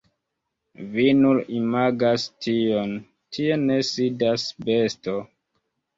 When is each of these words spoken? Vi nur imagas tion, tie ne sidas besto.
Vi 0.93 1.03
nur 1.17 1.41
imagas 1.57 2.25
tion, 2.45 2.95
tie 3.37 3.61
ne 3.67 3.77
sidas 3.91 4.51
besto. 4.67 5.19